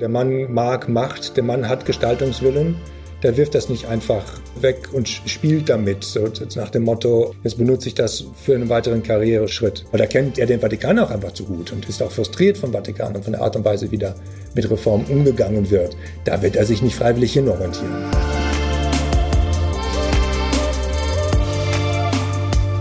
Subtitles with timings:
[0.00, 2.76] Der Mann mag Macht, der Mann hat Gestaltungswillen.
[3.22, 4.24] Der wirft das nicht einfach
[4.60, 9.02] weg und spielt damit, so nach dem Motto, jetzt benutze ich das für einen weiteren
[9.02, 9.86] Karriereschritt.
[9.90, 12.72] Weil da kennt er den Vatikan auch einfach zu gut und ist auch frustriert vom
[12.72, 14.14] Vatikan und von der Art und Weise, wie da
[14.54, 15.96] mit Reformen umgegangen wird.
[16.24, 18.04] Da wird er sich nicht freiwillig hin orientieren.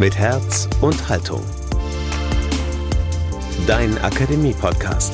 [0.01, 1.41] Mit Herz und Haltung.
[3.67, 5.13] Dein Akademie-Podcast.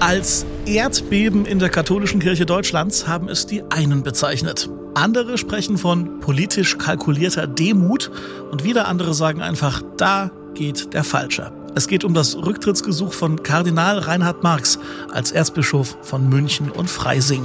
[0.00, 4.68] Als Erdbeben in der katholischen Kirche Deutschlands haben es die einen bezeichnet.
[4.94, 8.10] Andere sprechen von politisch kalkulierter Demut
[8.50, 11.50] und wieder andere sagen einfach, da geht der Falsche.
[11.74, 14.78] Es geht um das Rücktrittsgesuch von Kardinal Reinhard Marx
[15.12, 17.44] als Erzbischof von München und Freising.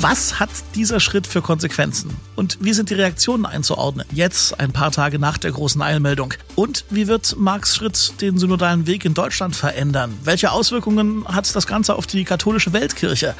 [0.00, 2.16] Was hat dieser Schritt für Konsequenzen?
[2.34, 4.06] Und wie sind die Reaktionen einzuordnen?
[4.10, 6.32] Jetzt, ein paar Tage nach der großen Eilmeldung.
[6.54, 10.18] Und wie wird Marx Schritt den synodalen Weg in Deutschland verändern?
[10.24, 13.34] Welche Auswirkungen hat das Ganze auf die katholische Weltkirche?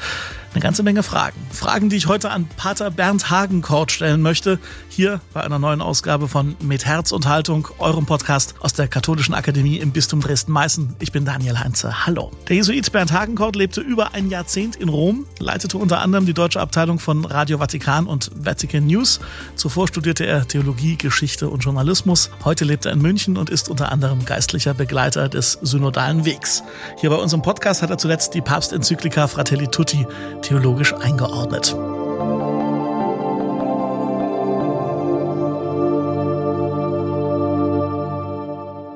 [0.53, 1.35] Eine ganze Menge Fragen.
[1.51, 4.59] Fragen, die ich heute an Pater Bernd Hagenkort stellen möchte.
[4.87, 9.33] Hier bei einer neuen Ausgabe von Mit Herz und Haltung, eurem Podcast aus der Katholischen
[9.33, 10.95] Akademie im Bistum Dresden-Meißen.
[10.99, 12.05] Ich bin Daniel Heinze.
[12.05, 12.29] Hallo.
[12.49, 16.59] Der Jesuit Bernd Hagenkort lebte über ein Jahrzehnt in Rom, leitete unter anderem die deutsche
[16.59, 19.21] Abteilung von Radio Vatikan und Vatican News.
[19.55, 22.29] Zuvor studierte er Theologie, Geschichte und Journalismus.
[22.43, 26.61] Heute lebt er in München und ist unter anderem geistlicher Begleiter des Synodalen Wegs.
[27.01, 30.05] Hier bei unserem Podcast hat er zuletzt die Papstenzyklika Fratelli Tutti
[30.43, 31.75] theologisch eingeordnet.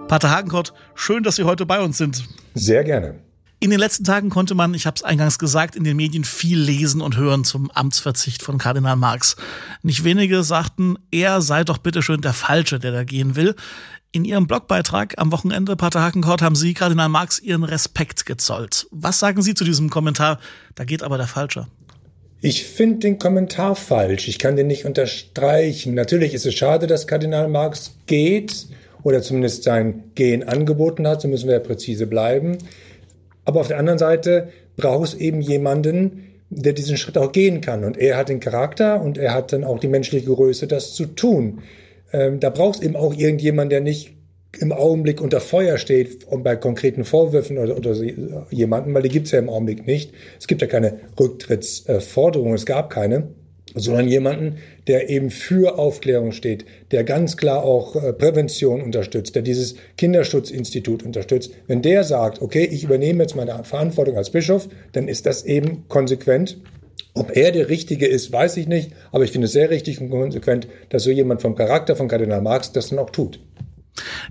[0.07, 2.23] Pater Hagenkort, schön, dass Sie heute bei uns sind.
[2.53, 3.15] Sehr gerne.
[3.59, 6.59] In den letzten Tagen konnte man, ich habe es eingangs gesagt, in den Medien viel
[6.59, 9.35] lesen und hören zum Amtsverzicht von Kardinal Marx.
[9.81, 13.55] Nicht wenige sagten, er sei doch bitteschön der Falsche, der da gehen will.
[14.11, 18.85] In Ihrem Blogbeitrag am Wochenende, Pater Hakenkort, haben Sie Kardinal Marx Ihren Respekt gezollt.
[18.91, 20.39] Was sagen Sie zu diesem Kommentar?
[20.75, 21.65] Da geht aber der Falsche.
[22.41, 24.27] Ich finde den Kommentar falsch.
[24.27, 25.95] Ich kann den nicht unterstreichen.
[25.95, 28.67] Natürlich ist es schade, dass Kardinal Marx geht
[29.01, 31.21] oder zumindest sein Gehen angeboten hat.
[31.21, 32.59] So müssen wir ja präzise bleiben.
[33.47, 37.85] Aber auf der anderen Seite braucht es eben jemanden, der diesen Schritt auch gehen kann.
[37.85, 41.05] Und er hat den Charakter und er hat dann auch die menschliche Größe, das zu
[41.05, 41.59] tun.
[42.11, 44.17] Ähm, da braucht es eben auch irgendjemand, der nicht
[44.59, 47.95] im Augenblick unter Feuer steht und bei konkreten Vorwürfen oder, oder
[48.49, 50.11] jemanden, weil die gibt es ja im Augenblick nicht.
[50.37, 53.29] Es gibt ja keine Rücktrittsforderungen, es gab keine,
[53.75, 54.57] sondern jemanden,
[54.87, 61.03] der eben für Aufklärung steht, der ganz klar auch äh, Prävention unterstützt, der dieses Kinderschutzinstitut
[61.03, 61.51] unterstützt.
[61.67, 65.87] Wenn der sagt, okay, ich übernehme jetzt meine Verantwortung als Bischof, dann ist das eben
[65.87, 66.57] konsequent
[67.17, 70.11] ob er der Richtige ist, weiß ich nicht, aber ich finde es sehr richtig und
[70.11, 73.39] konsequent, dass so jemand vom Charakter von Kardinal Marx das dann auch tut.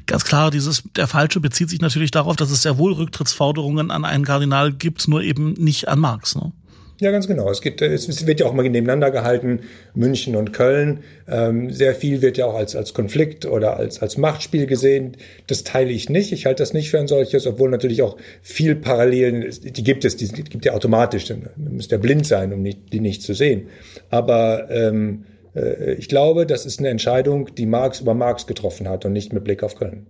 [0.07, 4.05] Ganz klar, dieses der Falsche bezieht sich natürlich darauf, dass es sehr wohl Rücktrittsforderungen an
[4.05, 6.37] einen Kardinal gibt, nur eben nicht an Marx.
[6.37, 6.53] Ne?
[6.99, 7.51] Ja, ganz genau.
[7.51, 9.61] Es, gibt, es wird ja auch mal nebeneinander gehalten,
[9.95, 11.01] München und Köln.
[11.29, 15.17] Ähm, sehr viel wird ja auch als, als Konflikt oder als, als Machtspiel gesehen.
[15.47, 16.33] Das teile ich nicht.
[16.33, 20.17] Ich halte das nicht für ein solches, obwohl natürlich auch viel Parallelen, die gibt es,
[20.17, 21.29] die, die gibt ja automatisch.
[21.29, 23.69] Man müsste ja blind sein, um nicht, die nicht zu sehen.
[24.09, 25.25] Aber ähm,
[25.55, 29.35] äh, ich glaube, das ist eine Entscheidung, die Marx über Marx getroffen hat und nicht
[29.35, 30.07] mit Blick auf Köln.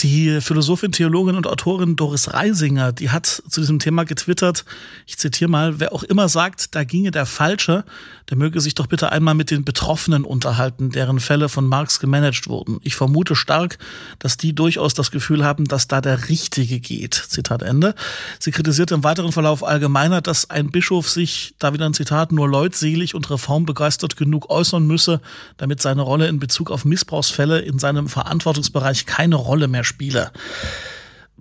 [0.00, 4.64] Die Philosophin, Theologin und Autorin Doris Reisinger, die hat zu diesem Thema getwittert,
[5.06, 7.84] ich zitiere mal, wer auch immer sagt, da ginge der Falsche,
[8.30, 12.46] der möge sich doch bitte einmal mit den Betroffenen unterhalten, deren Fälle von Marx gemanagt
[12.46, 12.78] wurden.
[12.84, 13.78] Ich vermute stark,
[14.20, 17.14] dass die durchaus das Gefühl haben, dass da der Richtige geht.
[17.14, 17.96] Zitat Ende.
[18.38, 22.48] Sie kritisierte im weiteren Verlauf allgemeiner, dass ein Bischof sich, da wieder ein Zitat, nur
[22.48, 25.20] leutselig und reformbegeistert genug äußern müsse,
[25.56, 30.30] damit seine Rolle in Bezug auf Missbrauchsfälle in seinem Verantwortungsbereich keine Rolle mehr spiele.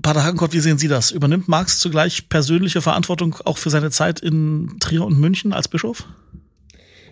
[0.01, 1.11] Pater Hagenkort, wie sehen Sie das?
[1.11, 6.05] Übernimmt Marx zugleich persönliche Verantwortung auch für seine Zeit in Trier und München als Bischof?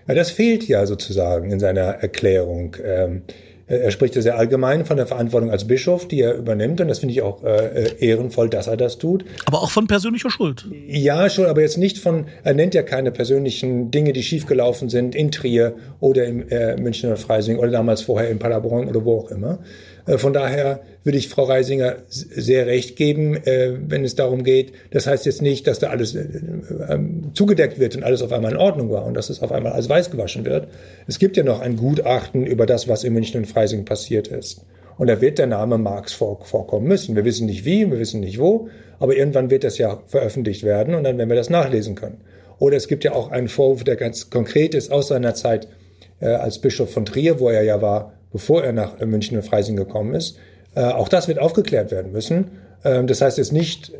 [0.07, 2.75] Ja, das fehlt ja sozusagen in seiner Erklärung.
[2.83, 3.23] Ähm,
[3.67, 6.99] er spricht ja sehr allgemein von der Verantwortung als Bischof, die er übernimmt, und das
[6.99, 9.25] finde ich auch äh, äh, ehrenvoll, dass er das tut.
[9.45, 10.67] Aber auch von persönlicher Schuld.
[10.87, 15.15] Ja, schon, aber jetzt nicht von, er nennt ja keine persönlichen Dinge, die schiefgelaufen sind
[15.15, 19.31] in Trier oder im äh, Münchner Freising oder damals vorher in Paderborn oder wo auch
[19.31, 19.57] immer.
[20.05, 24.73] Äh, von daher würde ich Frau Reisinger sehr recht geben, äh, wenn es darum geht.
[24.91, 26.25] Das heißt jetzt nicht, dass da alles äh,
[26.89, 29.73] ähm, zugedeckt wird und alles auf einmal in Ordnung war und dass es auf einmal
[29.73, 30.67] als weiß gewaschen wird.
[31.07, 34.61] Es gibt ja noch ein Gutachten über das, was in München und Freising passiert ist.
[34.97, 37.17] Und da wird der Name Marx vorkommen müssen.
[37.17, 40.95] Wir wissen nicht wie, wir wissen nicht wo, aber irgendwann wird das ja veröffentlicht werden
[40.95, 42.21] und dann werden wir das nachlesen können.
[42.59, 45.67] Oder es gibt ja auch einen Vorwurf, der ganz konkret ist aus seiner Zeit
[46.21, 50.13] als Bischof von Trier, wo er ja war, bevor er nach München und Freising gekommen
[50.13, 50.37] ist.
[50.75, 52.51] Äh, auch das wird aufgeklärt werden müssen.
[52.83, 53.93] Ähm, das heißt jetzt nicht,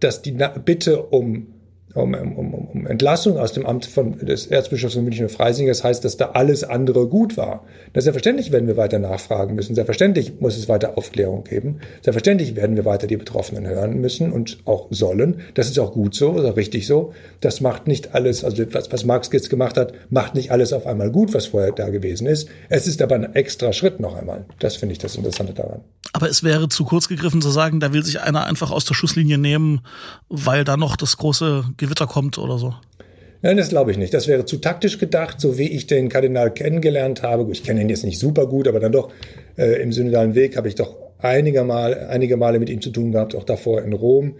[0.00, 1.54] dass die Bitte um
[1.94, 5.66] um, um, um Entlassung aus dem Amt von, des Erzbischofs von München und Freising.
[5.66, 7.64] Das heißt, dass da alles andere gut war.
[7.92, 9.74] Das selbstverständlich werden wir weiter nachfragen müssen.
[9.74, 11.80] Selbstverständlich muss es weiter Aufklärung geben.
[12.02, 15.40] Selbstverständlich werden wir weiter die Betroffenen hören müssen und auch sollen.
[15.54, 17.12] Das ist auch gut so, ist auch richtig so.
[17.40, 20.86] Das macht nicht alles, also was, was Marx jetzt gemacht hat, macht nicht alles auf
[20.86, 22.48] einmal gut, was vorher da gewesen ist.
[22.68, 24.44] Es ist aber ein extra Schritt noch einmal.
[24.58, 25.80] Das finde ich das Interessante daran.
[26.12, 28.94] Aber es wäre zu kurz gegriffen zu sagen, da will sich einer einfach aus der
[28.94, 29.80] Schusslinie nehmen,
[30.28, 32.74] weil da noch das große Gewitter kommt oder so.
[33.40, 34.12] Nein, das glaube ich nicht.
[34.14, 37.50] Das wäre zu taktisch gedacht, so wie ich den Kardinal kennengelernt habe.
[37.52, 39.12] Ich kenne ihn jetzt nicht super gut, aber dann doch
[39.56, 43.12] äh, im synodalen Weg habe ich doch einige, Mal, einige Male mit ihm zu tun
[43.12, 44.36] gehabt, auch davor in Rom.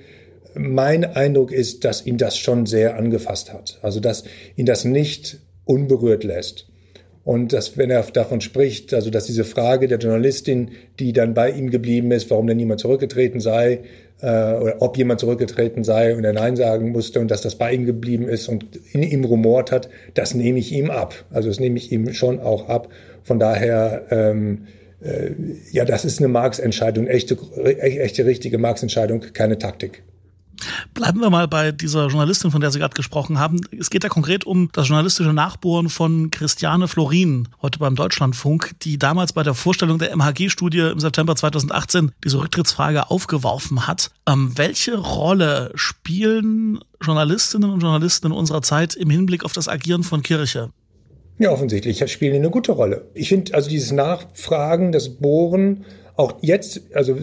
[0.54, 3.78] Mein Eindruck ist, dass ihn das schon sehr angefasst hat.
[3.82, 4.24] Also, dass
[4.56, 6.66] ihn das nicht unberührt lässt.
[7.28, 11.50] Und dass, wenn er davon spricht, also dass diese Frage der Journalistin, die dann bei
[11.50, 13.80] ihm geblieben ist, warum denn niemand zurückgetreten sei,
[14.22, 17.74] äh, oder ob jemand zurückgetreten sei und er Nein sagen musste und dass das bei
[17.74, 18.64] ihm geblieben ist und
[18.94, 21.26] in ihm rumort hat, das nehme ich ihm ab.
[21.28, 22.88] Also das nehme ich ihm schon auch ab.
[23.24, 24.64] Von daher, ähm,
[25.02, 25.32] äh,
[25.70, 30.02] ja, das ist eine Marx-Entscheidung, echte, echte richtige Marx-Entscheidung, keine Taktik.
[30.94, 33.60] Bleiben wir mal bei dieser Journalistin, von der Sie gerade gesprochen haben.
[33.78, 38.98] Es geht ja konkret um das journalistische Nachbohren von Christiane Florin, heute beim Deutschlandfunk, die
[38.98, 44.10] damals bei der Vorstellung der MHG-Studie im September 2018 diese Rücktrittsfrage aufgeworfen hat.
[44.26, 50.02] Ähm, welche Rolle spielen Journalistinnen und Journalisten in unserer Zeit im Hinblick auf das Agieren
[50.02, 50.70] von Kirche?
[51.38, 53.06] Ja, offensichtlich spielen die eine gute Rolle.
[53.14, 55.84] Ich finde also dieses Nachfragen, das Bohren,
[56.18, 57.16] auch jetzt, also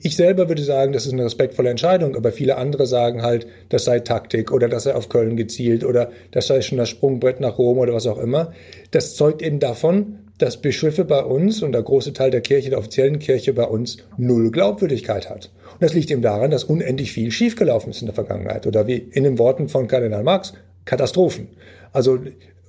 [0.00, 3.84] ich selber würde sagen, das ist eine respektvolle Entscheidung, aber viele andere sagen halt, das
[3.84, 7.58] sei Taktik oder das sei auf Köln gezielt oder das sei schon das Sprungbrett nach
[7.58, 8.54] Rom oder was auch immer.
[8.90, 12.78] Das zeugt eben davon, dass Bischöfe bei uns und der große Teil der Kirche, der
[12.78, 15.50] offiziellen Kirche bei uns null Glaubwürdigkeit hat.
[15.74, 18.96] Und das liegt eben daran, dass unendlich viel schiefgelaufen ist in der Vergangenheit oder wie
[18.96, 20.54] in den Worten von Kardinal Marx,
[20.86, 21.48] Katastrophen.
[21.92, 22.18] Also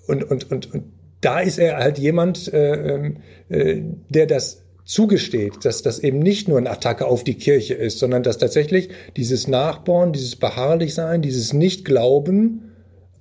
[0.08, 0.84] und, und, und, und
[1.22, 3.18] da ist er halt jemand, äh, ähm,
[3.48, 8.00] äh, der das zugesteht, dass das eben nicht nur eine Attacke auf die Kirche ist,
[8.00, 12.72] sondern dass tatsächlich dieses Nachbauen, dieses Beharrlichsein, dieses Nicht-Glauben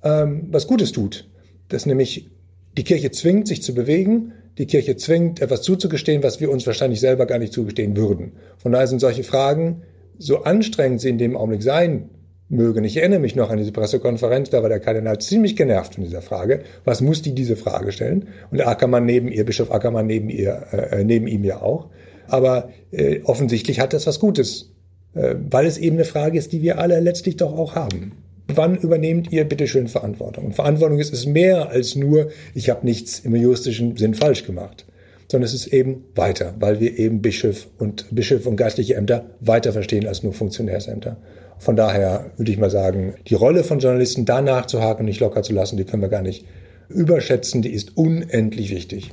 [0.03, 1.29] ähm, was Gutes tut.
[1.69, 2.31] Dass nämlich
[2.76, 7.00] die Kirche zwingt, sich zu bewegen, die Kirche zwingt, etwas zuzugestehen, was wir uns wahrscheinlich
[7.00, 8.32] selber gar nicht zugestehen würden.
[8.58, 9.82] Von daher sind solche Fragen,
[10.19, 12.11] so anstrengend sie in dem Augenblick sein
[12.52, 12.84] mögen.
[12.84, 16.22] Ich erinnere mich noch an diese Pressekonferenz, da war der Kardinal ziemlich genervt von dieser
[16.22, 16.60] Frage.
[16.84, 18.28] Was muss die diese Frage stellen?
[18.50, 21.88] Und Ackermann neben ihr, Bischof Ackermann neben ihr, äh, neben ihm ja auch.
[22.28, 24.70] Aber äh, offensichtlich hat das was Gutes,
[25.14, 28.12] äh, weil es eben eine Frage ist, die wir alle letztlich doch auch haben.
[28.49, 30.46] Wann übernehmt ihr bitte schön Verantwortung?
[30.46, 34.84] Und Verantwortung ist es mehr als nur, ich habe nichts im juristischen Sinn falsch gemacht
[35.32, 39.72] sondern es ist eben weiter, weil wir eben Bischof und Bischof und geistliche Ämter weiter
[39.72, 41.16] verstehen als nur Funktionärsämter.
[41.62, 45.44] Von daher würde ich mal sagen, die Rolle von Journalisten da nachzuhaken und nicht locker
[45.44, 46.44] zu lassen, die können wir gar nicht
[46.88, 47.62] überschätzen.
[47.62, 49.12] Die ist unendlich wichtig.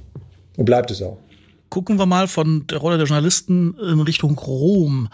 [0.58, 1.20] Und bleibt es auch.
[1.70, 5.10] Gucken wir mal von der Rolle der Journalisten in Richtung Rom.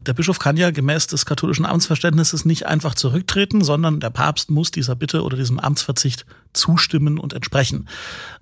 [0.00, 4.72] Der Bischof kann ja gemäß des katholischen Amtsverständnisses nicht einfach zurücktreten, sondern der Papst muss
[4.72, 7.88] dieser Bitte oder diesem Amtsverzicht zustimmen und entsprechen.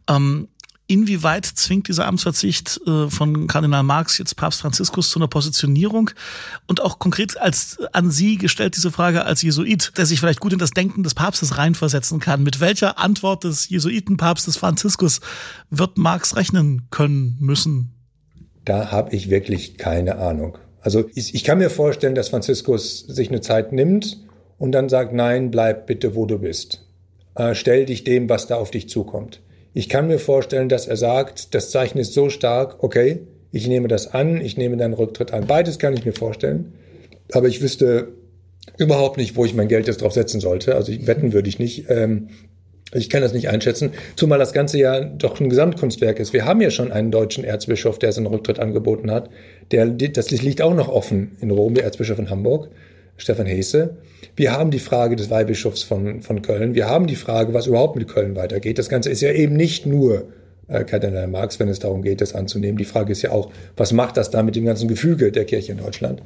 [0.09, 0.49] Ähm,
[0.90, 6.11] Inwieweit zwingt dieser Amtsverzicht äh, von Kardinal Marx jetzt Papst Franziskus zu einer Positionierung?
[6.67, 10.55] Und auch konkret als an Sie gestellt diese Frage als Jesuit, der sich vielleicht gut
[10.55, 12.43] in das Denken des Papstes reinversetzen kann.
[12.43, 15.20] Mit welcher Antwort des Jesuitenpapstes Franziskus
[15.69, 17.93] wird Marx rechnen können müssen?
[18.65, 20.56] Da habe ich wirklich keine Ahnung.
[20.81, 24.17] Also ich, ich kann mir vorstellen, dass Franziskus sich eine Zeit nimmt
[24.56, 26.86] und dann sagt, nein, bleib bitte, wo du bist.
[27.34, 29.43] Äh, stell dich dem, was da auf dich zukommt.
[29.75, 33.20] Ich kann mir vorstellen, dass er sagt, das Zeichen ist so stark, okay,
[33.53, 35.46] ich nehme das an, ich nehme deinen Rücktritt an.
[35.46, 36.75] Beides kann ich mir vorstellen.
[37.32, 38.08] Aber ich wüsste
[38.77, 40.75] überhaupt nicht, wo ich mein Geld jetzt drauf setzen sollte.
[40.75, 41.87] Also ich, wetten würde ich nicht.
[41.89, 42.29] Ähm,
[42.93, 46.32] ich kann das nicht einschätzen, zumal das Ganze ja doch ein Gesamtkunstwerk ist.
[46.32, 49.29] Wir haben ja schon einen deutschen Erzbischof, der seinen Rücktritt angeboten hat.
[49.72, 52.70] Der, das liegt auch noch offen in Rom, der Erzbischof in Hamburg.
[53.19, 53.96] Stefan Hesse.
[54.34, 56.75] Wir haben die Frage des Weihbischofs von, von Köln.
[56.75, 58.79] Wir haben die Frage, was überhaupt mit Köln weitergeht.
[58.79, 60.29] Das Ganze ist ja eben nicht nur
[60.69, 62.79] äh, Kardinal Marx, wenn es darum geht, das anzunehmen.
[62.79, 65.72] Die Frage ist ja auch, was macht das da mit dem ganzen Gefüge der Kirche
[65.72, 66.22] in Deutschland?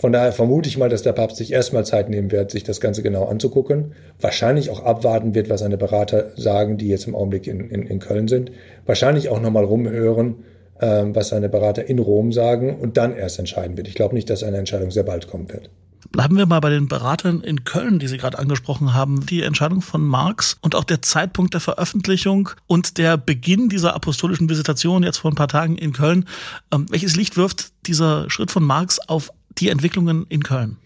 [0.00, 2.80] Von daher vermute ich mal, dass der Papst sich erstmal Zeit nehmen wird, sich das
[2.80, 3.94] Ganze genau anzugucken.
[4.20, 7.98] Wahrscheinlich auch abwarten wird, was seine Berater sagen, die jetzt im Augenblick in, in, in
[7.98, 8.52] Köln sind.
[8.86, 10.36] Wahrscheinlich auch nochmal rumhören,
[10.80, 13.88] ähm, was seine Berater in Rom sagen und dann erst entscheiden wird.
[13.88, 15.68] Ich glaube nicht, dass eine Entscheidung sehr bald kommen wird.
[16.10, 19.26] Bleiben wir mal bei den Beratern in Köln, die Sie gerade angesprochen haben.
[19.26, 24.48] Die Entscheidung von Marx und auch der Zeitpunkt der Veröffentlichung und der Beginn dieser apostolischen
[24.48, 26.26] Visitation jetzt vor ein paar Tagen in Köln.
[26.72, 30.78] Ähm, welches Licht wirft dieser Schritt von Marx auf die Entwicklungen in Köln?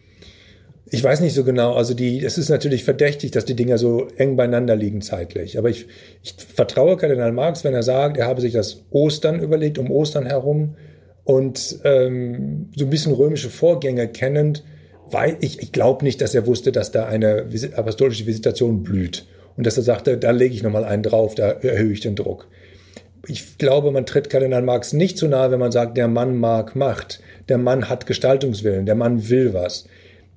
[0.95, 1.75] Ich weiß nicht so genau.
[1.75, 5.57] Also die, es ist natürlich verdächtig, dass die Dinger so eng beieinander liegen zeitlich.
[5.57, 5.87] Aber ich,
[6.23, 10.27] ich vertraue Kardinal Marx, wenn er sagt, er habe sich das Ostern überlegt, um Ostern
[10.27, 10.75] herum
[11.25, 14.65] und ähm, so ein bisschen römische Vorgänge kennend,
[15.13, 19.27] weil ich, ich glaube nicht, dass er wusste, dass da eine apostolische Visitation blüht
[19.57, 22.49] und dass er sagte, da lege ich nochmal einen drauf, da erhöhe ich den Druck.
[23.29, 26.75] Ich glaube, man tritt Kardinal Marx nicht zu nahe, wenn man sagt, der Mann mag
[26.75, 29.87] Macht, der Mann hat Gestaltungswillen, der Mann will was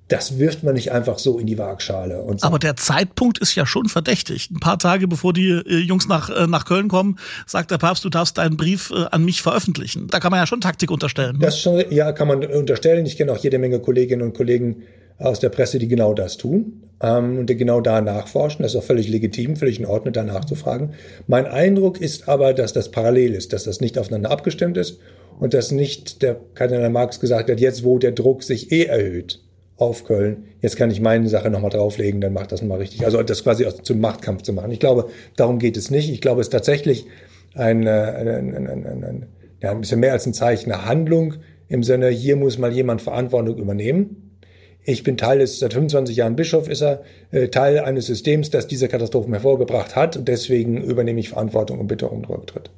[0.07, 2.21] das wirft man nicht einfach so in die Waagschale.
[2.21, 2.47] Und so.
[2.47, 4.51] Aber der Zeitpunkt ist ja schon verdächtig.
[4.51, 8.05] Ein paar Tage bevor die äh, Jungs nach, äh, nach Köln kommen, sagt der Papst,
[8.05, 10.07] du darfst deinen Brief äh, an mich veröffentlichen.
[10.07, 11.37] Da kann man ja schon Taktik unterstellen.
[11.37, 11.45] Ne?
[11.45, 13.05] Das schon, ja, kann man unterstellen.
[13.05, 14.83] Ich kenne auch jede Menge Kolleginnen und Kollegen
[15.17, 18.61] aus der Presse, die genau das tun ähm, und die genau da nachforschen.
[18.61, 20.93] Das ist auch völlig legitim, völlig in Ordnung, da nachzufragen.
[21.25, 24.99] Mein Eindruck ist aber, dass das parallel ist, dass das nicht aufeinander abgestimmt ist
[25.39, 29.41] und dass nicht der Kardinal Marx gesagt hat, jetzt wo der Druck sich eh erhöht,
[29.77, 30.45] auf Köln.
[30.61, 33.05] Jetzt kann ich meine Sache nochmal drauflegen, dann macht das nochmal richtig.
[33.05, 34.71] Also das quasi zum Machtkampf zu machen.
[34.71, 36.09] Ich glaube, darum geht es nicht.
[36.09, 37.07] Ich glaube, es ist tatsächlich
[37.55, 39.25] ein, ein, ein, ein, ein,
[39.61, 41.35] ja, ein bisschen mehr als ein Zeichen, eine Handlung
[41.67, 44.39] im Sinne, hier muss mal jemand Verantwortung übernehmen.
[44.83, 47.01] Ich bin Teil des, seit 25 Jahren Bischof ist er,
[47.31, 51.87] äh, Teil eines Systems, das diese Katastrophen hervorgebracht hat und deswegen übernehme ich Verantwortung und
[51.87, 52.69] bitte um Rücktritt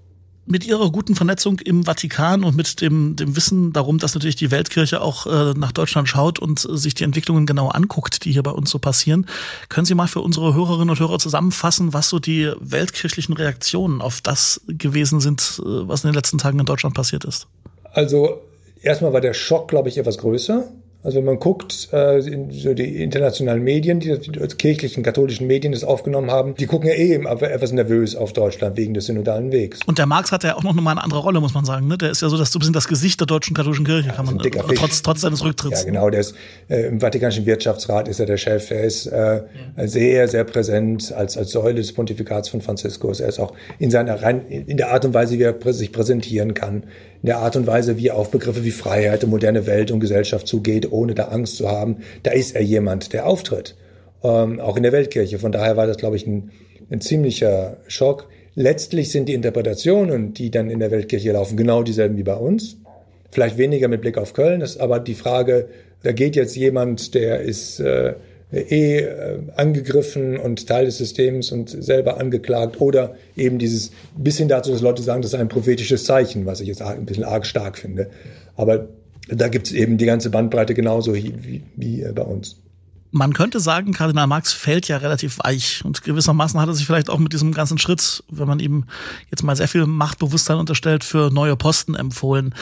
[0.47, 4.49] mit ihrer guten Vernetzung im Vatikan und mit dem, dem Wissen darum, dass natürlich die
[4.49, 8.43] Weltkirche auch äh, nach Deutschland schaut und äh, sich die Entwicklungen genau anguckt, die hier
[8.43, 9.27] bei uns so passieren,
[9.69, 14.21] können Sie mal für unsere Hörerinnen und Hörer zusammenfassen, was so die weltkirchlichen Reaktionen auf
[14.21, 17.47] das gewesen sind, äh, was in den letzten Tagen in Deutschland passiert ist?
[17.91, 18.41] Also
[18.81, 20.63] erstmal war der Schock, glaube ich, etwas größer.
[21.07, 25.71] Also wenn man guckt, äh, in, so die internationalen Medien, die, die, kirchlichen, katholischen Medien
[25.71, 29.79] das aufgenommen haben, die gucken ja eh etwas nervös auf Deutschland wegen des synodalen Wegs.
[29.85, 31.87] Und der Marx hat ja auch noch mal eine andere Rolle, muss man sagen.
[31.87, 31.97] Ne?
[31.97, 34.15] Der ist ja so das, so ein bisschen das Gesicht der deutschen katholischen Kirche, ja,
[34.15, 35.83] kann man, äh, trotz, trotz seines Rücktritts.
[35.83, 36.09] Ja, genau.
[36.09, 36.35] Der ist,
[36.67, 38.69] äh, Im Vatikanischen Wirtschaftsrat ist er der Chef.
[38.69, 39.43] Er ist äh,
[39.77, 39.87] ja.
[39.87, 43.21] sehr, sehr präsent als, als Säule des Pontifikats von Franziskus.
[43.21, 46.53] Er ist auch in seiner rein, in der Art und Weise, wie er sich präsentieren
[46.53, 46.83] kann,
[47.21, 49.99] in der Art und Weise, wie er auf Begriffe wie Freiheit und moderne Welt und
[49.99, 53.75] Gesellschaft zugeht, ohne da Angst zu haben, da ist er jemand, der auftritt.
[54.23, 55.39] Ähm, auch in der Weltkirche.
[55.39, 56.51] Von daher war das, glaube ich, ein,
[56.89, 58.27] ein ziemlicher Schock.
[58.55, 62.77] Letztlich sind die Interpretationen, die dann in der Weltkirche laufen, genau dieselben wie bei uns.
[63.31, 65.67] Vielleicht weniger mit Blick auf Köln, das ist aber die Frage,
[66.03, 68.13] da geht jetzt jemand, der ist äh,
[68.51, 74.47] eh äh, angegriffen und Teil des Systems und selber angeklagt oder eben dieses bis hin
[74.47, 77.45] dazu, dass Leute sagen, das ist ein prophetisches Zeichen, was ich jetzt ein bisschen arg
[77.45, 78.09] stark finde.
[78.55, 78.87] Aber
[79.29, 82.57] da gibt es eben die ganze Bandbreite genauso wie, wie, wie bei uns.
[83.11, 87.09] Man könnte sagen, Kardinal Marx fällt ja relativ weich und gewissermaßen hat er sich vielleicht
[87.09, 88.85] auch mit diesem ganzen Schritt, wenn man ihm
[89.31, 92.53] jetzt mal sehr viel Machtbewusstsein unterstellt, für neue Posten empfohlen.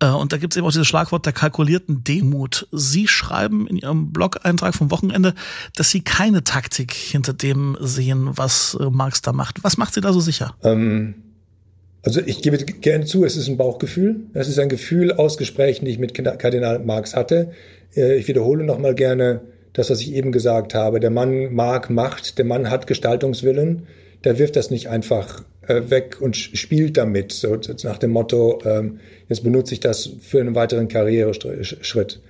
[0.00, 2.66] Äh, und da gibt es eben auch dieses Schlagwort der kalkulierten Demut.
[2.72, 5.34] Sie schreiben in Ihrem Blog-Eintrag vom Wochenende,
[5.76, 9.62] dass Sie keine Taktik hinter dem sehen, was äh, Marx da macht.
[9.62, 10.54] Was macht Sie da so sicher?
[10.62, 11.14] Ähm
[12.02, 14.20] also ich gebe gerne zu, es ist ein Bauchgefühl.
[14.32, 17.52] Es ist ein Gefühl aus Gesprächen, die ich mit Kardinal Marx hatte.
[17.94, 19.42] Äh, ich wiederhole nochmal gerne,
[19.72, 21.00] das, was ich eben gesagt habe.
[21.00, 23.86] Der Mann mag Macht, der Mann hat Gestaltungswillen,
[24.24, 29.00] der wirft das nicht einfach äh, weg und spielt damit, so nach dem Motto, ähm,
[29.28, 32.20] jetzt benutze ich das für einen weiteren Karriereschritt.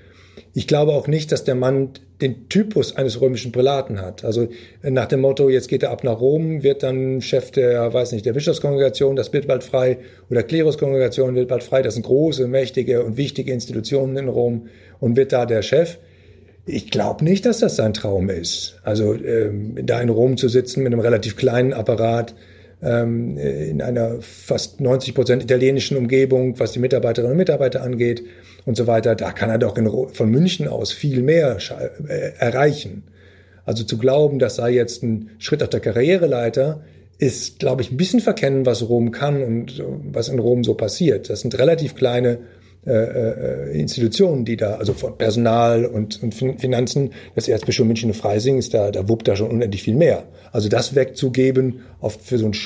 [0.53, 4.25] Ich glaube auch nicht, dass der Mann den Typus eines römischen Prälaten hat.
[4.25, 4.49] Also
[4.83, 8.13] äh, nach dem Motto, jetzt geht er ab nach Rom, wird dann Chef der, weiß
[8.13, 11.83] nicht, der Bischofskongregation, das wird bald frei, oder Kleruskongregation wird bald frei.
[11.83, 14.69] Das sind große, mächtige und wichtige Institutionen in Rom
[14.99, 15.99] und wird da der Chef.
[16.73, 18.77] Ich glaube nicht, dass das sein Traum ist.
[18.83, 22.35] Also ähm, da in Rom zu sitzen mit einem relativ kleinen Apparat,
[22.83, 28.23] ähm, in einer fast 90 Prozent italienischen Umgebung, was die Mitarbeiterinnen und Mitarbeiter angeht
[28.65, 31.59] und so weiter, da kann er doch in, von München aus viel mehr
[32.09, 33.05] äh, erreichen.
[33.65, 36.83] Also zu glauben, das sei jetzt ein Schritt auf der Karriereleiter,
[37.19, 41.29] ist, glaube ich, ein bisschen verkennen, was Rom kann und was in Rom so passiert.
[41.29, 42.39] Das sind relativ kleine
[42.87, 48.17] äh, äh, Institutionen, die da, also von Personal und, und Finanzen, das Erzbischof München und
[48.17, 50.25] Freising ist da, da wuppt da schon unendlich viel mehr.
[50.51, 52.57] Also das wegzugeben, oft für so ein,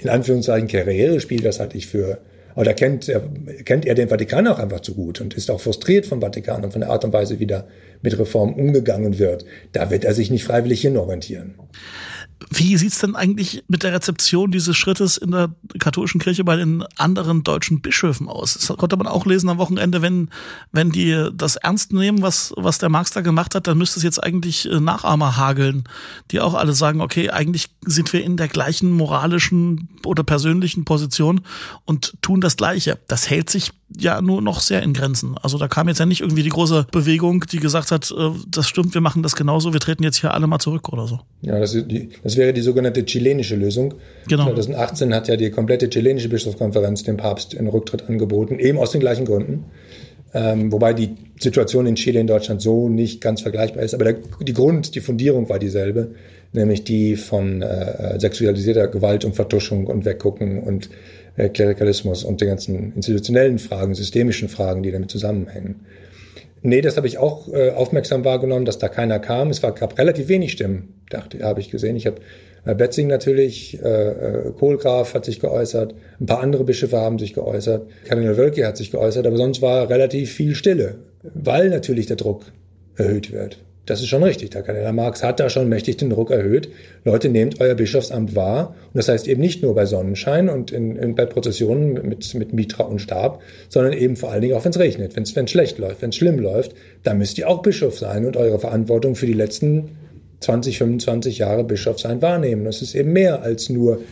[0.00, 2.18] in Anführungszeichen, Karrierespiel, das halte ich für,
[2.56, 3.22] da kennt er,
[3.64, 6.72] kennt er den Vatikan auch einfach zu gut und ist auch frustriert vom Vatikan und
[6.72, 7.66] von der Art und Weise, wie da
[8.00, 9.44] mit Reformen umgegangen wird.
[9.72, 11.56] Da wird er sich nicht freiwillig hin orientieren.
[12.50, 16.84] Wie sieht's denn eigentlich mit der Rezeption dieses Schrittes in der katholischen Kirche bei den
[16.96, 18.54] anderen deutschen Bischöfen aus?
[18.54, 20.30] Das konnte man auch lesen am Wochenende, wenn,
[20.70, 24.04] wenn die das ernst nehmen, was, was der Marx da gemacht hat, dann müsste es
[24.04, 25.84] jetzt eigentlich äh, Nachahmer hageln,
[26.30, 31.40] die auch alle sagen, okay, eigentlich sind wir in der gleichen moralischen oder persönlichen Position
[31.84, 32.98] und tun das Gleiche.
[33.08, 35.36] Das hält sich ja nur noch sehr in Grenzen.
[35.42, 38.68] Also da kam jetzt ja nicht irgendwie die große Bewegung, die gesagt hat, äh, das
[38.68, 41.20] stimmt, wir machen das genauso, wir treten jetzt hier alle mal zurück oder so.
[41.42, 43.94] Ja, das, die, das wäre die sogenannte chilenische Lösung.
[44.28, 44.44] Genau.
[44.44, 49.00] 2018 hat ja die komplette chilenische Bischofskonferenz dem Papst einen Rücktritt angeboten, eben aus den
[49.00, 49.64] gleichen Gründen.
[50.34, 53.94] Ähm, wobei die Situation in Chile in Deutschland so nicht ganz vergleichbar ist.
[53.94, 56.10] Aber der, die Grund, die Fundierung war dieselbe,
[56.52, 60.90] nämlich die von äh, sexualisierter Gewalt und Vertuschung und Weggucken und
[61.38, 65.86] äh, Klerikalismus und den ganzen institutionellen Fragen, systemischen Fragen, die damit zusammenhängen.
[66.62, 69.50] Nee, das habe ich auch äh, aufmerksam wahrgenommen, dass da keiner kam.
[69.50, 71.96] Es war, gab relativ wenig Stimmen, dachte, habe ich gesehen.
[71.96, 72.16] Ich habe
[72.64, 77.32] äh, Betzing natürlich, äh, äh, Kohlgraf hat sich geäußert, ein paar andere Bischöfe haben sich
[77.34, 82.16] geäußert, Kardinal Wölke hat sich geäußert, aber sonst war relativ viel Stille, weil natürlich der
[82.16, 82.46] Druck
[82.96, 83.58] erhöht wird.
[83.88, 84.50] Das ist schon richtig.
[84.50, 86.68] Der Kardinal Marx hat da schon mächtig den Druck erhöht.
[87.04, 88.74] Leute, nehmt euer Bischofsamt wahr.
[88.84, 92.52] Und das heißt eben nicht nur bei Sonnenschein und in, in, bei Prozessionen mit, mit
[92.52, 93.40] Mitra und Stab,
[93.70, 96.16] sondern eben vor allen Dingen auch, wenn es regnet, wenn es schlecht läuft, wenn es
[96.16, 96.74] schlimm läuft.
[97.02, 99.96] Da müsst ihr auch Bischof sein und eure Verantwortung für die letzten
[100.40, 102.66] 20, 25 Jahre Bischof sein wahrnehmen.
[102.66, 104.02] Das ist eben mehr als nur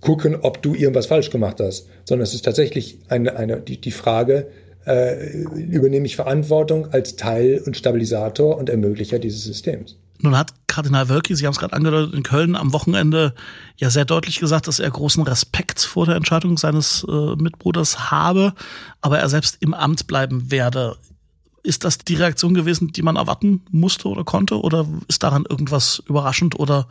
[0.00, 3.90] gucken, ob du irgendwas falsch gemacht hast, sondern es ist tatsächlich eine, eine, die, die
[3.90, 4.46] Frage,
[4.86, 9.96] äh, übernehme ich Verantwortung als Teil und Stabilisator und Ermöglicher dieses Systems.
[10.20, 13.34] Nun hat Kardinal Wölki, Sie haben es gerade angedeutet, in Köln am Wochenende
[13.76, 18.54] ja sehr deutlich gesagt, dass er großen Respekt vor der Entscheidung seines äh, Mitbruders habe,
[19.00, 20.96] aber er selbst im Amt bleiben werde.
[21.62, 24.60] Ist das die Reaktion gewesen, die man erwarten musste oder konnte?
[24.60, 26.88] Oder ist daran irgendwas überraschend oder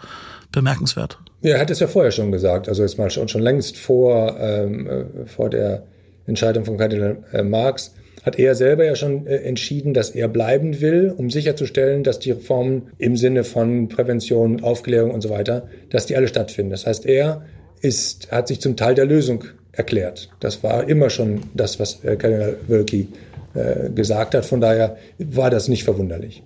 [0.51, 1.19] bemerkenswert?
[1.41, 4.38] Ja, er hat es ja vorher schon gesagt, also jetzt mal schon, schon längst vor,
[4.39, 5.83] ähm, äh, vor der
[6.25, 10.80] Entscheidung von Kardinal äh, Marx, hat er selber ja schon äh, entschieden, dass er bleiben
[10.82, 16.06] will, um sicherzustellen, dass die Reformen im Sinne von Prävention, Aufklärung und so weiter, dass
[16.06, 16.72] die alle stattfinden.
[16.72, 17.46] Das heißt, er
[17.82, 20.30] ist, hat sich zum Teil der Lösung erklärt.
[20.39, 23.08] Das war immer schon das, was äh, Kardinal Wölki
[23.94, 24.46] gesagt hat.
[24.46, 26.42] Von daher war das nicht verwunderlich.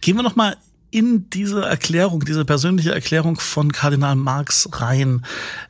[0.00, 0.56] Gehen wir noch mal
[0.90, 5.24] in diese Erklärung, diese persönliche Erklärung von Kardinal Marx rein.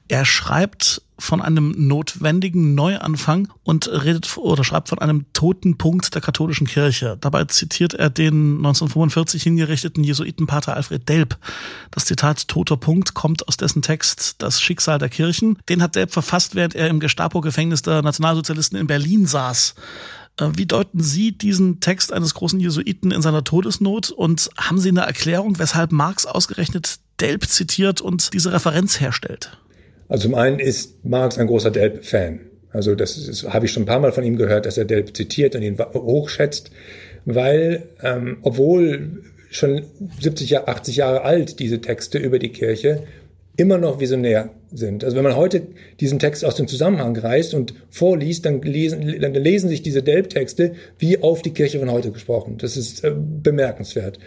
[0.08, 6.22] Er schreibt von einem notwendigen Neuanfang und redet oder schreibt von einem toten Punkt der
[6.22, 7.18] katholischen Kirche.
[7.20, 11.36] Dabei zitiert er den 1945 hingerichteten Jesuitenpater Alfred Delp.
[11.90, 15.58] Das Zitat toter Punkt kommt aus dessen Text Das Schicksal der Kirchen.
[15.68, 19.74] Den hat Delp verfasst, während er im Gestapo-Gefängnis der Nationalsozialisten in Berlin saß.
[20.38, 24.88] Äh, wie deuten Sie diesen Text eines großen Jesuiten in seiner Todesnot und haben Sie
[24.88, 29.58] eine Erklärung, weshalb Marx ausgerechnet Delp zitiert und diese Referenz herstellt?
[30.08, 32.40] Also zum einen ist Marx ein großer Delp-Fan.
[32.72, 35.54] Also das habe ich schon ein paar Mal von ihm gehört, dass er Delp zitiert
[35.54, 36.70] und ihn hochschätzt,
[37.24, 39.84] weil ähm, obwohl schon
[40.20, 43.04] 70, 80 Jahre alt diese Texte über die Kirche
[43.56, 45.04] immer noch visionär sind.
[45.04, 45.62] Also wenn man heute
[46.00, 50.72] diesen Text aus dem Zusammenhang reißt und vorliest, dann lesen, dann lesen sich diese Delp-Texte
[50.98, 52.56] wie auf die Kirche von heute gesprochen.
[52.58, 54.18] Das ist äh, bemerkenswert.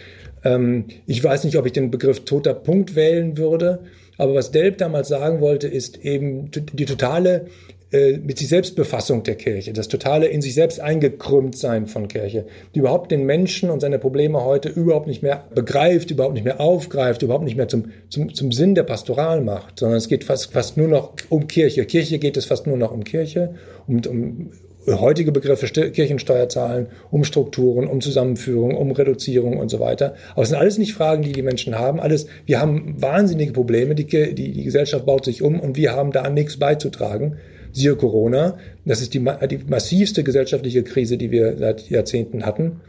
[0.43, 3.79] Ähm, ich weiß nicht, ob ich den Begriff toter Punkt wählen würde,
[4.17, 7.47] aber was Delp damals sagen wollte, ist eben die totale
[7.91, 12.07] äh, mit sich selbst Befassung der Kirche, das totale in sich selbst eingekrümmt sein von
[12.07, 16.45] Kirche, die überhaupt den Menschen und seine Probleme heute überhaupt nicht mehr begreift, überhaupt nicht
[16.45, 20.23] mehr aufgreift, überhaupt nicht mehr zum, zum, zum Sinn der Pastoral macht, sondern es geht
[20.23, 21.85] fast, fast nur noch um Kirche.
[21.85, 23.55] Kirche geht es fast nur noch um Kirche,
[23.87, 24.51] um, um
[24.87, 30.15] heutige Begriffe Kirchensteuerzahlen, um Strukturen, um Zusammenführung, um Reduzierung und so weiter.
[30.31, 31.99] Aber es sind alles nicht Fragen, die die Menschen haben.
[31.99, 33.95] Alles, wir haben wahnsinnige Probleme.
[33.95, 37.37] Die, die, die Gesellschaft baut sich um und wir haben da nichts beizutragen.
[37.73, 38.57] Siehe Corona.
[38.85, 42.81] Das ist die, die massivste gesellschaftliche Krise, die wir seit Jahrzehnten hatten.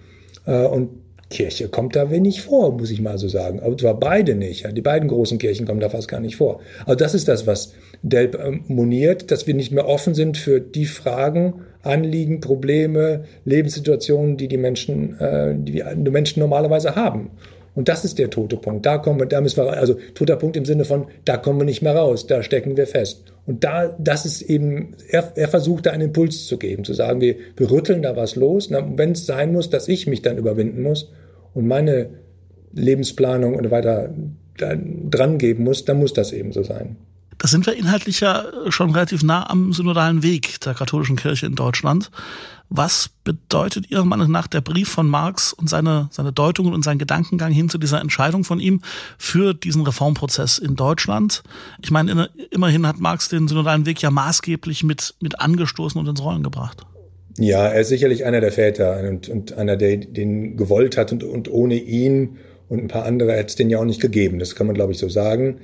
[0.47, 0.91] Äh, und
[1.33, 3.61] Kirche kommt da wenig vor, muss ich mal so sagen.
[3.61, 4.69] Aber zwar beide nicht.
[4.77, 6.61] Die beiden großen Kirchen kommen da fast gar nicht vor.
[6.85, 10.61] Also das ist das, was Delp ähm, moniert, dass wir nicht mehr offen sind für
[10.61, 17.31] die Fragen, Anliegen, Probleme, Lebenssituationen, die die Menschen, äh, die die Menschen normalerweise haben.
[17.75, 18.85] Und das ist der tote Punkt.
[18.85, 21.65] Da kommen wir, da müssen wir, also toter Punkt im Sinne von, da kommen wir
[21.65, 23.33] nicht mehr raus, da stecken wir fest.
[23.47, 27.21] Und da, das ist eben, er, er versucht da einen Impuls zu geben, zu sagen,
[27.21, 28.71] wir, wir rütteln da was los.
[28.71, 31.11] Wenn es sein muss, dass ich mich dann überwinden muss
[31.55, 32.11] und meine
[32.73, 34.15] Lebensplanung und weiter
[34.57, 36.97] dran geben muss, dann muss das eben so sein.
[37.43, 41.57] Da sind wir inhaltlich ja schon relativ nah am synodalen Weg der katholischen Kirche in
[41.57, 42.13] Deutschland.
[42.69, 47.01] Was bedeutet Ihrer Meinung nach der Brief von Marx und seine, seine Deutungen und sein
[47.01, 48.81] Gedankengang hin zu dieser Entscheidung von ihm
[49.19, 51.43] für diesen Reformprozess in Deutschland?
[51.83, 56.23] Ich meine, immerhin hat Marx den synodalen Weg ja maßgeblich mit, mit angestoßen und ins
[56.23, 56.87] Rollen gebracht.
[57.39, 61.25] Ja, er ist sicherlich einer der Väter und, und einer, der den gewollt hat und,
[61.25, 64.39] und ohne ihn und ein paar andere hätte es den ja auch nicht gegeben.
[64.39, 65.59] Das kann man, glaube ich, so sagen.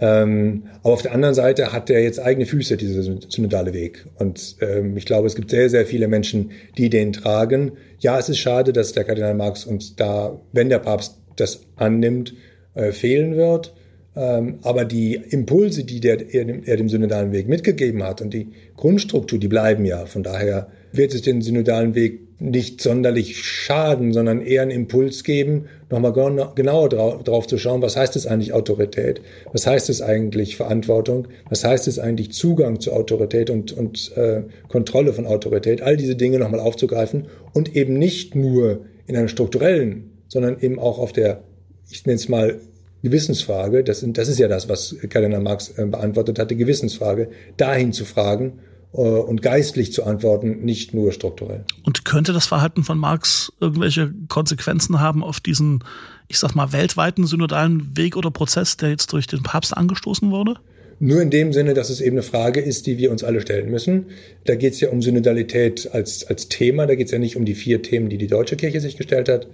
[0.00, 4.06] Ähm, aber auf der anderen Seite hat er jetzt eigene Füße, dieser synodale Weg.
[4.16, 7.72] Und ähm, ich glaube, es gibt sehr, sehr viele Menschen, die den tragen.
[7.98, 12.34] Ja, es ist schade, dass der Kardinal Marx uns da, wenn der Papst das annimmt,
[12.74, 13.74] äh, fehlen wird.
[14.16, 18.48] Ähm, aber die Impulse, die der, er, er dem synodalen Weg mitgegeben hat und die
[18.76, 20.06] Grundstruktur, die bleiben ja.
[20.06, 25.66] Von daher wird es den synodalen Weg nicht sonderlich schaden, sondern eher einen Impuls geben,
[25.90, 26.12] nochmal
[26.54, 29.20] genauer drauf zu schauen, was heißt es eigentlich Autorität?
[29.52, 31.28] Was heißt es eigentlich Verantwortung?
[31.50, 35.82] Was heißt es eigentlich Zugang zu Autorität und, und äh, Kontrolle von Autorität?
[35.82, 40.98] All diese Dinge nochmal aufzugreifen und eben nicht nur in einer strukturellen, sondern eben auch
[40.98, 41.42] auf der,
[41.90, 42.58] ich nenne es mal,
[43.02, 48.04] Gewissensfrage, das, das ist ja das, was Kardinal Marx äh, beantwortet hatte, Gewissensfrage, dahin zu
[48.04, 48.60] fragen
[48.92, 51.64] und geistlich zu antworten, nicht nur strukturell.
[51.84, 55.84] Und könnte das Verhalten von Marx irgendwelche Konsequenzen haben auf diesen,
[56.28, 60.56] ich sag mal, weltweiten synodalen Weg oder Prozess, der jetzt durch den Papst angestoßen wurde?
[61.02, 63.70] Nur in dem Sinne, dass es eben eine Frage ist, die wir uns alle stellen
[63.70, 64.06] müssen.
[64.44, 66.86] Da geht es ja um Synodalität als, als Thema.
[66.86, 69.30] Da geht es ja nicht um die vier Themen, die die deutsche Kirche sich gestellt
[69.30, 69.46] hat.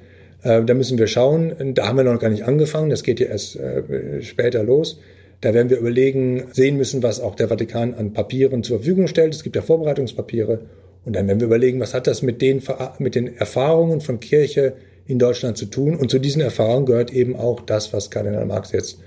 [0.43, 1.75] Äh, da müssen wir schauen.
[1.75, 2.91] Da haben wir noch gar nicht angefangen.
[2.91, 4.99] Das geht ja erst äh, später los.
[5.41, 9.35] Da werden wir überlegen, sehen müssen, was auch der Vatikan an Papieren zur Verfügung stellt.
[9.35, 10.61] Es gibt ja Vorbereitungspapiere.
[11.05, 12.63] Und dann werden wir überlegen, was hat das mit den,
[12.99, 14.75] mit den Erfahrungen von Kirche
[15.07, 15.97] in Deutschland zu tun.
[15.97, 18.99] Und zu diesen Erfahrungen gehört eben auch das, was Kardinal Marx jetzt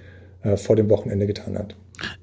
[0.44, 1.76] äh, vor dem Wochenende getan hat.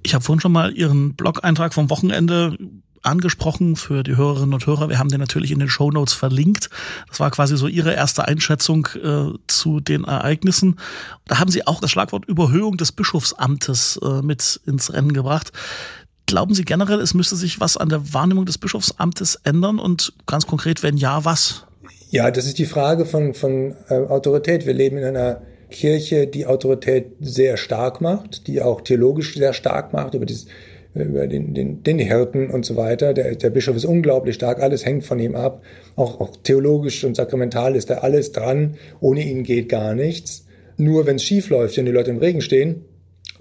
[0.03, 2.57] Ich habe vorhin schon mal Ihren Blog-Eintrag vom Wochenende
[3.03, 4.89] angesprochen für die Hörerinnen und Hörer.
[4.89, 6.71] Wir haben den natürlich in den Show Notes verlinkt.
[7.09, 10.79] Das war quasi so Ihre erste Einschätzung äh, zu den Ereignissen.
[11.27, 15.53] Da haben Sie auch das Schlagwort Überhöhung des Bischofsamtes äh, mit ins Rennen gebracht.
[16.27, 20.47] Glauben Sie generell, es müsste sich was an der Wahrnehmung des Bischofsamtes ändern und ganz
[20.47, 21.67] konkret, wenn ja, was?
[22.11, 24.67] Ja, das ist die Frage von, von äh, Autorität.
[24.67, 29.93] Wir leben in einer Kirche, die Autorität sehr stark macht, die auch theologisch sehr stark
[29.93, 30.47] macht, über dieses
[31.05, 33.15] über den, den, den Hirten und so weiter.
[33.15, 35.63] Der, der Bischof ist unglaublich stark, alles hängt von ihm ab.
[35.95, 38.75] Auch, auch theologisch und sakramental ist da alles dran.
[39.01, 40.47] Ohne ihn geht gar nichts.
[40.77, 42.85] Nur wenn es schief läuft, wenn die Leute im Regen stehen,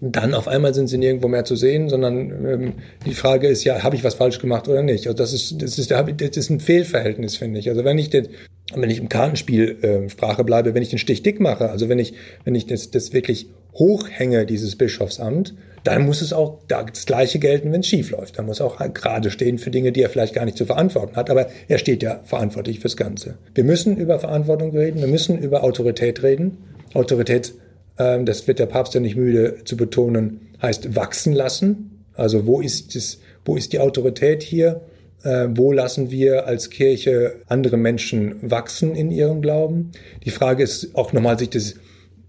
[0.02, 2.74] dann auf einmal sind sie nirgendwo mehr zu sehen, sondern ähm,
[3.06, 5.08] die Frage ist ja, habe ich was falsch gemacht oder nicht?
[5.08, 7.70] Also das ist, das ist, das ist ein Fehlverhältnis, finde ich.
[7.70, 8.28] Also wenn ich den,
[8.74, 12.00] wenn ich im Kartenspiel äh, Sprache bleibe, wenn ich den Stich dick mache, also wenn
[12.00, 12.14] ich,
[12.44, 17.72] wenn ich das, das wirklich hochhänge, dieses Bischofsamt, dann muss es auch das Gleiche gelten,
[17.72, 18.40] wenn es schief läuft.
[18.40, 21.30] Dann muss auch gerade stehen für Dinge, die er vielleicht gar nicht zu verantworten hat.
[21.30, 23.38] Aber er steht ja verantwortlich fürs Ganze.
[23.54, 26.58] Wir müssen über Verantwortung reden, wir müssen über Autorität reden.
[26.96, 27.54] Autorität,
[28.00, 32.04] ähm, das wird der Papst ja nicht müde zu betonen, heißt wachsen lassen.
[32.16, 34.82] Also wo ist, das, wo ist die Autorität hier?
[35.24, 39.92] Äh, wo lassen wir als Kirche andere Menschen wachsen in ihrem Glauben?
[40.24, 41.76] Die Frage ist auch nochmal, sich das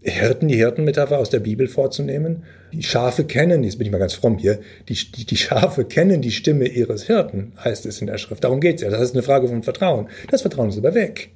[0.02, 2.44] Hirten, die Hirtenmetapher aus der Bibel vorzunehmen.
[2.76, 6.20] Die Schafe kennen, jetzt bin ich mal ganz fromm hier, die, die, die Schafe kennen
[6.20, 8.44] die Stimme ihres Hirten, heißt es in der Schrift.
[8.44, 8.90] Darum geht's ja.
[8.90, 10.08] Das ist eine Frage von Vertrauen.
[10.30, 11.30] Das Vertrauen ist aber weg.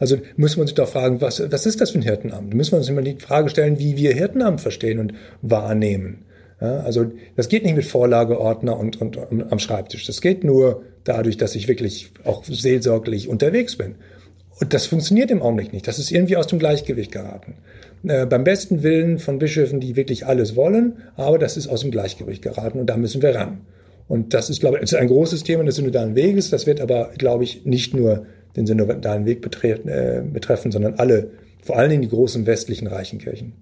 [0.00, 2.54] Also müssen wir uns doch fragen, was, was ist das für ein Hirtenamt?
[2.54, 6.24] Müssen wir uns immer die Frage stellen, wie wir Hirtenamt verstehen und wahrnehmen.
[6.60, 10.06] Ja, also das geht nicht mit Vorlageordner und, und, und am Schreibtisch.
[10.06, 13.94] Das geht nur dadurch, dass ich wirklich auch seelsorglich unterwegs bin.
[14.60, 15.88] Und das funktioniert im Augenblick nicht.
[15.88, 17.54] Das ist irgendwie aus dem Gleichgewicht geraten.
[18.06, 21.90] Äh, beim besten Willen von Bischöfen, die wirklich alles wollen, aber das ist aus dem
[21.90, 23.62] Gleichgewicht geraten und da müssen wir ran.
[24.08, 26.50] Und das ist, glaube ich, ein großes Thema des synodalen Weges.
[26.50, 31.30] Das wird aber, glaube ich, nicht nur den synodalen Weg äh, betreffen, sondern alle,
[31.62, 33.52] vor allen Dingen die großen westlichen reichen Kirchen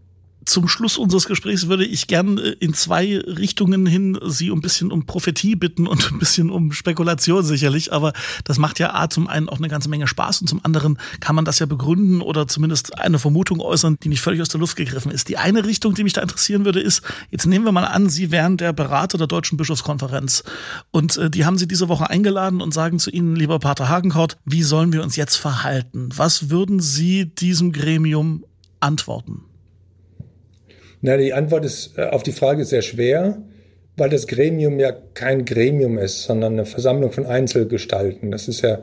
[0.48, 4.90] zum Schluss unseres Gesprächs würde ich gern äh, in zwei Richtungen hin Sie ein bisschen
[4.90, 7.92] um Prophetie bitten und ein bisschen um Spekulation sicherlich.
[7.92, 8.12] Aber
[8.44, 11.36] das macht ja A zum einen auch eine ganze Menge Spaß und zum anderen kann
[11.36, 14.76] man das ja begründen oder zumindest eine Vermutung äußern, die nicht völlig aus der Luft
[14.76, 15.28] gegriffen ist.
[15.28, 18.30] Die eine Richtung, die mich da interessieren würde, ist, jetzt nehmen wir mal an, Sie
[18.30, 20.44] wären der Berater der Deutschen Bischofskonferenz
[20.90, 24.38] und äh, die haben Sie diese Woche eingeladen und sagen zu Ihnen, lieber Pater Hagenkort,
[24.44, 26.08] wie sollen wir uns jetzt verhalten?
[26.16, 28.44] Was würden Sie diesem Gremium
[28.80, 29.47] antworten?
[31.00, 33.42] Na, die Antwort ist, äh, auf die Frage ist sehr schwer,
[33.96, 38.30] weil das Gremium ja kein Gremium ist, sondern eine Versammlung von Einzelgestalten.
[38.30, 38.82] Das ist ja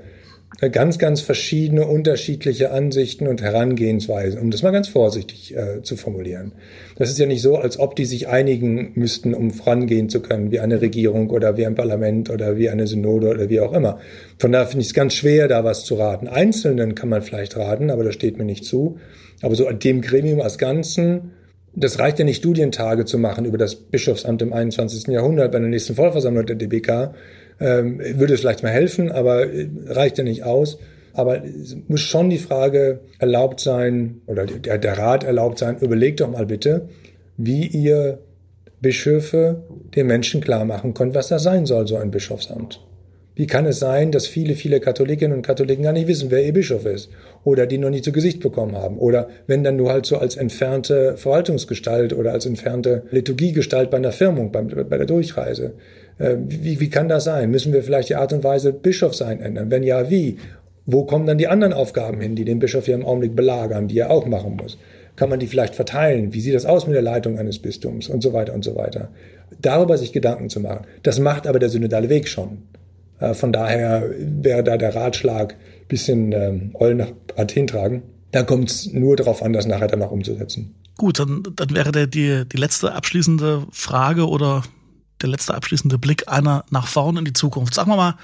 [0.72, 6.54] ganz, ganz verschiedene, unterschiedliche Ansichten und Herangehensweisen, um das mal ganz vorsichtig äh, zu formulieren.
[6.98, 10.52] Das ist ja nicht so, als ob die sich einigen müssten, um vorangehen zu können,
[10.52, 14.00] wie eine Regierung oder wie ein Parlament oder wie eine Synode oder wie auch immer.
[14.38, 16.28] Von daher finde ich es ganz schwer, da was zu raten.
[16.28, 18.98] Einzelnen kann man vielleicht raten, aber das steht mir nicht zu.
[19.42, 21.32] Aber so dem Gremium als Ganzen,
[21.76, 25.08] das reicht ja nicht, Studientage zu machen über das Bischofsamt im 21.
[25.08, 27.14] Jahrhundert bei der nächsten Vollversammlung der DBK.
[27.60, 30.78] Ähm, würde es vielleicht mal helfen, aber äh, reicht ja nicht aus.
[31.14, 36.20] Aber es muss schon die Frage erlaubt sein, oder der, der Rat erlaubt sein, überlegt
[36.20, 36.90] doch mal bitte,
[37.38, 38.20] wie ihr
[38.82, 39.64] Bischöfe
[39.96, 42.82] den Menschen klar machen konnten, was das sein soll, so ein Bischofsamt.
[43.36, 46.54] Wie kann es sein, dass viele, viele Katholikinnen und Katholiken gar nicht wissen, wer ihr
[46.54, 47.10] Bischof ist?
[47.44, 48.98] Oder die noch nie zu Gesicht bekommen haben?
[48.98, 54.14] Oder wenn dann nur halt so als entfernte Verwaltungsgestalt oder als entfernte Liturgiegestalt bei einer
[54.14, 55.74] Firmung, bei, bei der Durchreise.
[56.18, 57.52] Äh, wie, wie kann das sein?
[57.52, 59.70] Müssen wir vielleicht die Art und Weise Bischof sein ändern?
[59.70, 60.38] Wenn ja, wie?
[60.86, 64.00] Wo kommen dann die anderen Aufgaben hin, die den Bischof hier im Augenblick belagern, die
[64.00, 64.78] er auch machen muss?
[65.18, 66.34] Kann man die vielleicht verteilen?
[66.34, 68.08] Wie sieht das aus mit der Leitung eines Bistums?
[68.08, 69.10] Und so weiter und so weiter.
[69.62, 70.86] Darüber sich Gedanken zu machen.
[71.04, 72.60] Das macht aber der synodale Weg schon.
[73.20, 75.56] Äh, von daher wäre da der Ratschlag,
[75.88, 78.04] bisschen ähm, Eulen nach Athen tragen.
[78.32, 80.76] Da kommt es nur darauf an, das nachher dann auch umzusetzen.
[80.98, 84.64] Gut, dann, dann wäre der, die, die letzte abschließende Frage oder
[85.22, 87.74] der letzte abschließende Blick einer nach vorn in die Zukunft.
[87.74, 88.16] Sagen wir mal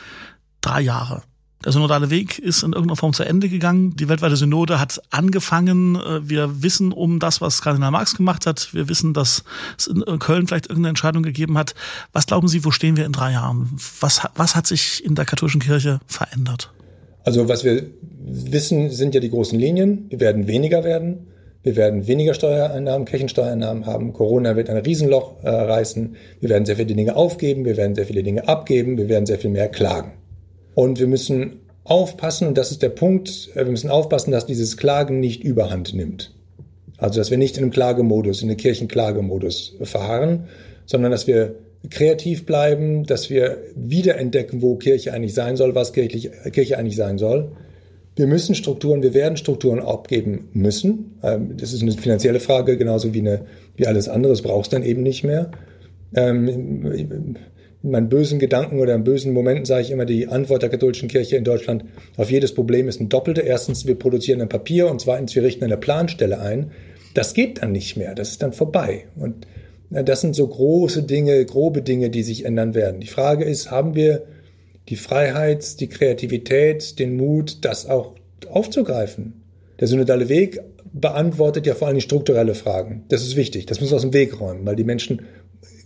[0.62, 1.24] drei Jahre.
[1.64, 3.96] Der synodale Weg ist in irgendeiner Form zu Ende gegangen.
[3.96, 5.96] Die weltweite Synode hat angefangen.
[5.96, 8.74] Äh, wir wissen um das, was Kardinal Marx gemacht hat.
[8.74, 9.44] Wir wissen, dass
[9.78, 11.76] es in Köln vielleicht irgendeine Entscheidung gegeben hat.
[12.14, 13.70] Was glauben Sie, wo stehen wir in drei Jahren?
[14.00, 16.72] Was, was hat sich in der katholischen Kirche verändert?
[17.24, 17.84] Also was wir
[18.24, 20.08] wissen, sind ja die großen Linien.
[20.10, 21.28] Wir werden weniger werden.
[21.64, 24.14] Wir werden weniger Steuereinnahmen, Kirchensteuereinnahmen haben.
[24.14, 26.16] Corona wird ein Riesenloch äh, reißen.
[26.40, 27.66] Wir werden sehr viele Dinge aufgeben.
[27.66, 28.98] Wir werden sehr viele Dinge abgeben.
[28.98, 30.14] Wir werden sehr viel mehr klagen.
[30.74, 34.78] Und wir müssen aufpassen, und das ist der Punkt, äh, wir müssen aufpassen, dass dieses
[34.78, 36.34] Klagen nicht überhand nimmt.
[36.98, 40.46] Also, dass wir nicht in einem Klagemodus, in einem Kirchenklagemodus verharren,
[40.86, 41.56] sondern dass wir
[41.90, 47.18] kreativ bleiben, dass wir wiederentdecken, wo Kirche eigentlich sein soll, was kirchlich, Kirche eigentlich sein
[47.18, 47.54] soll.
[48.16, 51.18] Wir müssen Strukturen, wir werden Strukturen abgeben müssen.
[51.24, 53.46] Ähm, das ist eine finanzielle Frage, genauso wie, eine,
[53.78, 54.34] wie alles andere.
[54.34, 55.50] Das brauchst dann eben nicht mehr.
[57.84, 61.10] In meinen bösen Gedanken oder in bösen Momenten sage ich immer, die Antwort der katholischen
[61.10, 63.42] Kirche in Deutschland auf jedes Problem ist ein doppelte.
[63.42, 66.72] Erstens, wir produzieren ein Papier und zweitens, wir richten eine Planstelle ein.
[67.16, 69.06] Das geht dann nicht mehr, das ist dann vorbei.
[69.16, 69.48] Und
[69.90, 73.02] das sind so große Dinge, grobe Dinge, die sich ändern werden.
[73.02, 74.24] Die Frage ist, haben wir
[74.88, 78.16] die Freiheit, die Kreativität, den Mut, das auch
[78.50, 79.42] aufzugreifen?
[79.80, 80.62] Der synodale Weg
[80.94, 83.04] beantwortet ja vor allem strukturelle Fragen.
[83.10, 83.66] Das ist wichtig.
[83.66, 85.24] Das wir aus dem Weg räumen, weil die Menschen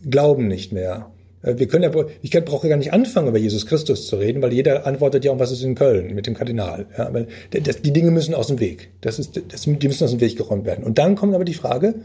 [0.08, 1.12] glauben nicht mehr.
[1.46, 4.54] Äh, wir können ja, ich brauche gar nicht anfangen, über Jesus Christus zu reden, weil
[4.54, 6.88] jeder antwortet ja um was ist in Köln mit dem Kardinal.
[6.98, 8.90] Ja, weil das, die Dinge müssen aus dem Weg.
[9.02, 10.84] Das ist, das, die müssen aus dem Weg geräumt werden.
[10.84, 11.96] Und dann kommt aber die Frage,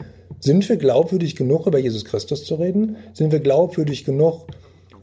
[0.40, 2.96] sind wir glaubwürdig genug, über Jesus Christus zu reden?
[3.12, 4.46] Sind wir glaubwürdig genug,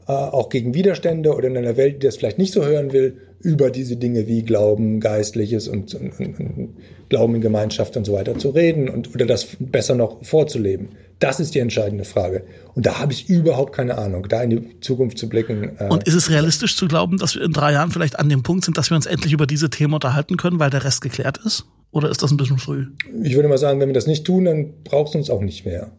[0.06, 3.18] äh, auch gegen Widerstände oder in einer Welt, die das vielleicht nicht so hören will,
[3.40, 6.76] über diese Dinge wie Glauben, Geistliches und, und, und
[7.08, 10.88] Glauben in Gemeinschaft und so weiter zu reden und oder das besser noch vorzuleben.
[11.18, 12.44] Das ist die entscheidende Frage.
[12.74, 15.76] Und da habe ich überhaupt keine Ahnung, da in die Zukunft zu blicken.
[15.78, 18.42] Äh und ist es realistisch zu glauben, dass wir in drei Jahren vielleicht an dem
[18.42, 21.38] Punkt sind, dass wir uns endlich über diese Themen unterhalten können, weil der Rest geklärt
[21.44, 21.64] ist?
[21.90, 22.86] Oder ist das ein bisschen früh?
[23.22, 25.64] Ich würde mal sagen, wenn wir das nicht tun, dann braucht es uns auch nicht
[25.64, 25.90] mehr.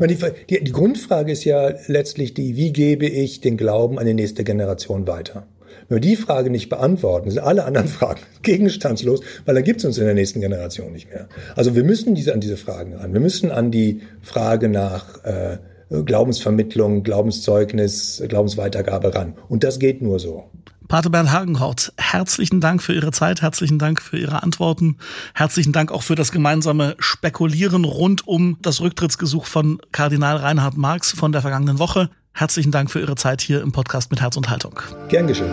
[0.00, 0.16] Die,
[0.50, 4.44] die, die Grundfrage ist ja letztlich die, wie gebe ich den Glauben an die nächste
[4.44, 5.46] Generation weiter?
[5.88, 9.86] Wenn wir die Frage nicht beantworten, sind alle anderen Fragen gegenstandslos, weil dann gibt es
[9.86, 11.28] uns in der nächsten Generation nicht mehr.
[11.56, 13.12] Also wir müssen diese, an diese Fragen ran.
[13.12, 15.58] Wir müssen an die Frage nach äh,
[15.90, 19.34] Glaubensvermittlung, Glaubenszeugnis, Glaubensweitergabe ran.
[19.48, 20.44] Und das geht nur so.
[20.88, 24.96] Pater Bernd Hagenhort, herzlichen Dank für Ihre Zeit, herzlichen Dank für Ihre Antworten,
[25.34, 31.12] herzlichen Dank auch für das gemeinsame Spekulieren rund um das Rücktrittsgesuch von Kardinal Reinhard Marx
[31.12, 32.08] von der vergangenen Woche.
[32.38, 34.78] Herzlichen Dank für Ihre Zeit hier im Podcast mit Herz und Haltung.
[35.08, 35.50] Gern geschehen.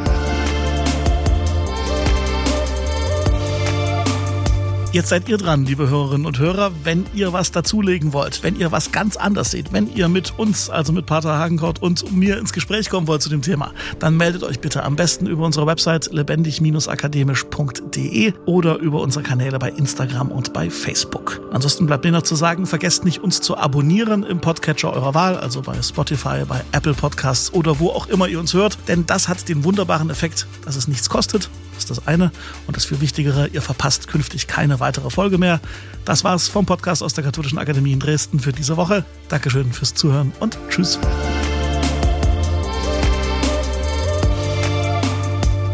[4.95, 8.71] Jetzt seid ihr dran, liebe Hörerinnen und Hörer, wenn ihr was dazulegen wollt, wenn ihr
[8.71, 12.53] was ganz anders seht, wenn ihr mit uns, also mit Pater Hagenkort und mir ins
[12.53, 16.13] Gespräch kommen wollt zu dem Thema, dann meldet euch bitte am besten über unsere Website
[16.13, 21.41] lebendig-akademisch.de oder über unsere Kanäle bei Instagram und bei Facebook.
[21.51, 25.35] Ansonsten bleibt mir noch zu sagen, vergesst nicht, uns zu abonnieren im Podcatcher eurer Wahl,
[25.35, 29.27] also bei Spotify, bei Apple Podcasts oder wo auch immer ihr uns hört, denn das
[29.27, 32.31] hat den wunderbaren Effekt, dass es nichts kostet ist das eine.
[32.67, 35.59] Und das viel Wichtigere, ihr verpasst künftig keine weitere Folge mehr.
[36.05, 39.05] Das war's vom Podcast aus der Katholischen Akademie in Dresden für diese Woche.
[39.29, 40.99] Dankeschön fürs Zuhören und tschüss.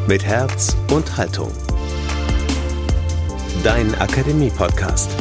[0.08, 1.52] Mit Herz und Haltung.
[3.64, 5.12] Dein Akademie-Podcast.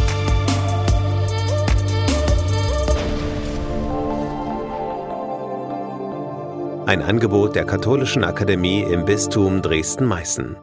[6.86, 10.56] Ein Angebot der Katholischen Akademie im Bistum Dresden-Meißen.